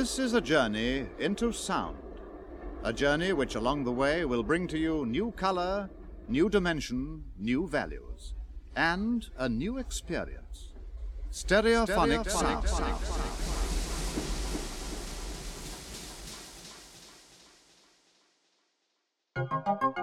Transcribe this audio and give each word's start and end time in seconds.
This 0.00 0.18
is 0.18 0.32
a 0.32 0.40
journey 0.40 1.04
into 1.18 1.52
sound, 1.52 1.98
a 2.84 2.90
journey 2.90 3.34
which 3.34 3.54
along 3.54 3.84
the 3.84 3.92
way 3.92 4.24
will 4.24 4.42
bring 4.42 4.66
to 4.68 4.78
you 4.78 5.04
new 5.04 5.30
color, 5.32 5.90
new 6.26 6.48
dimension, 6.48 7.24
new 7.38 7.68
values, 7.68 8.32
and 8.74 9.28
a 9.36 9.46
new 9.46 9.76
experience. 9.76 10.72
Stereophonic, 11.30 12.24
Stereophonic 12.24 12.66
sound. 12.66 12.96
sound. 12.96 13.04
sound. 19.36 19.99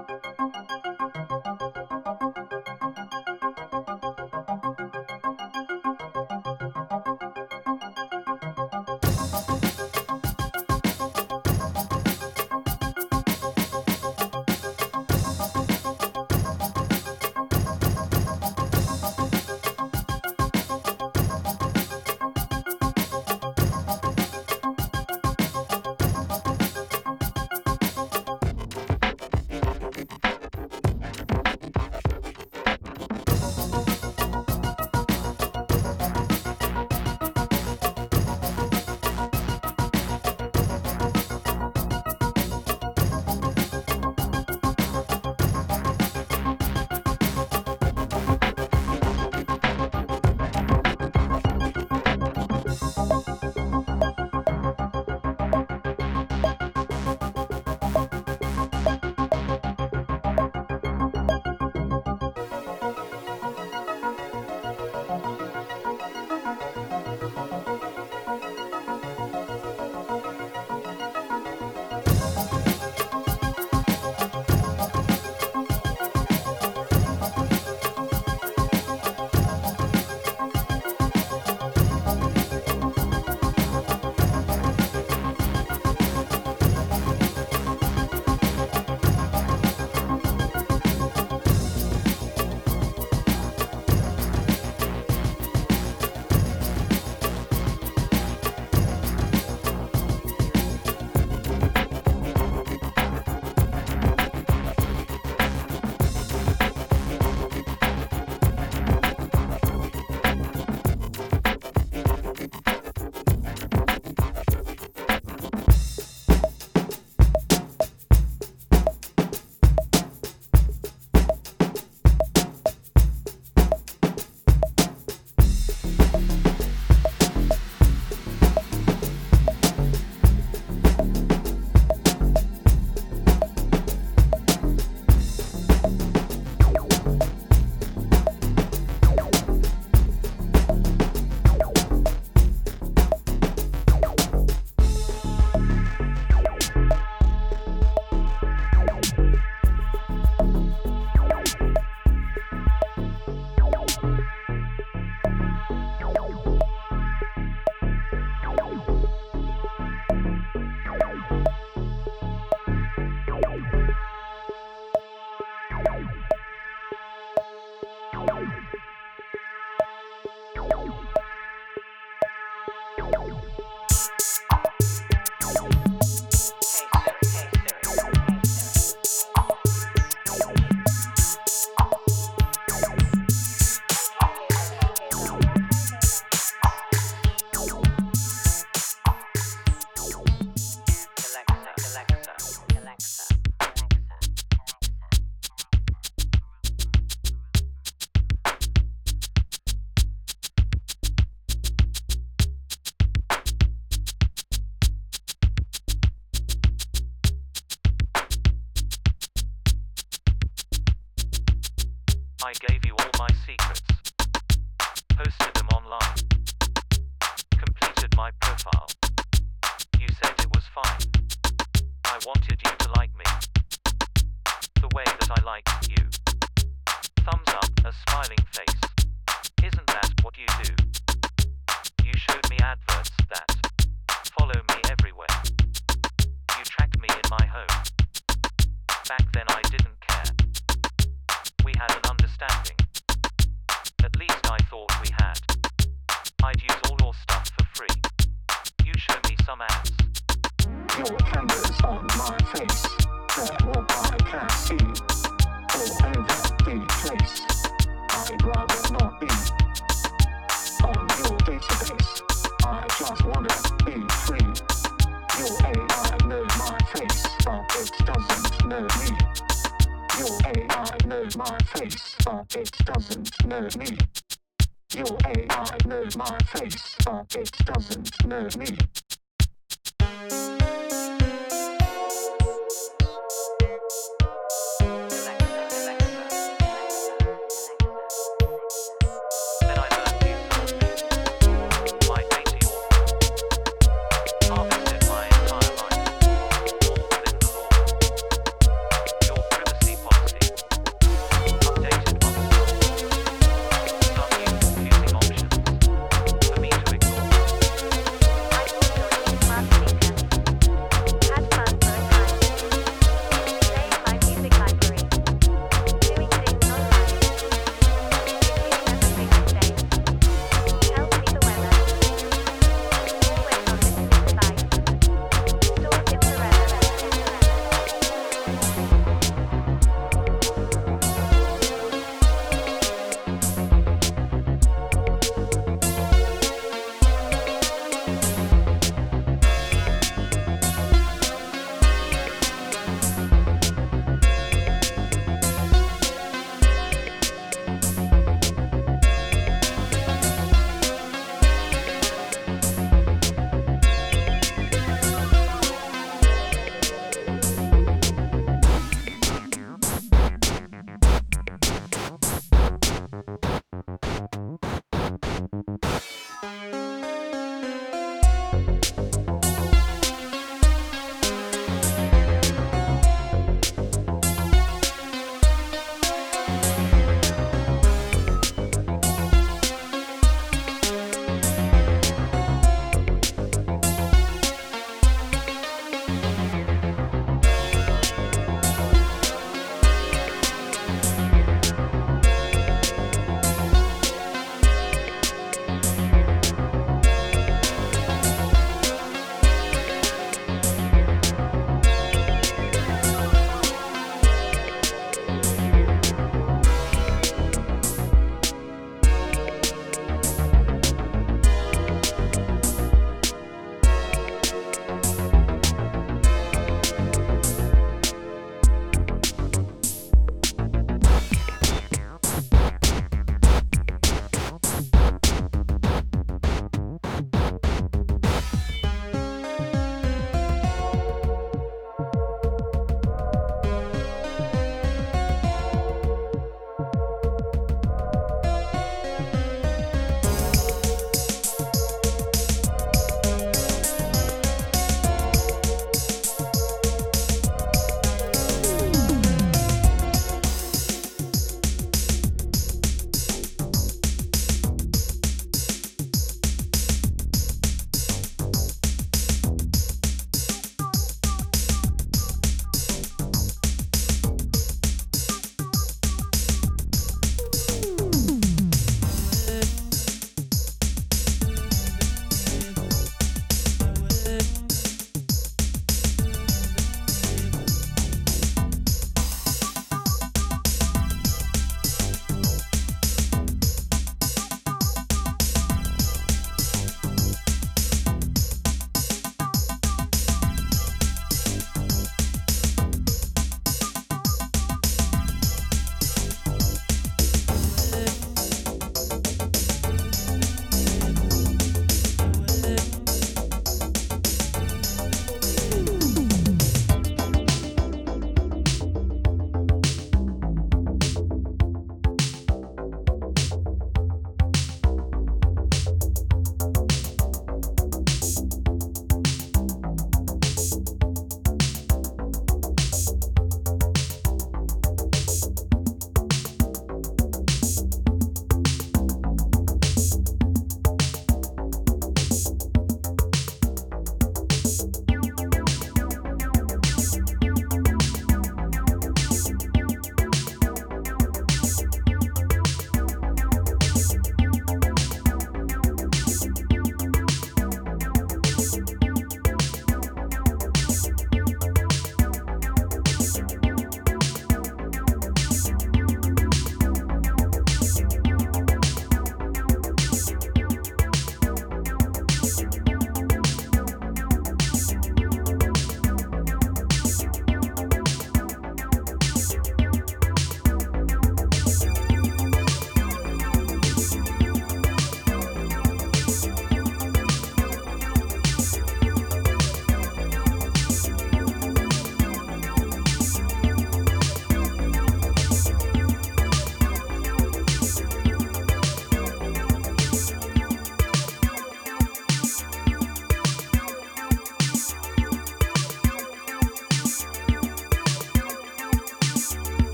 meaning. 278.55 278.77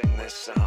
Sing 0.00 0.16
this 0.16 0.34
song. 0.34 0.59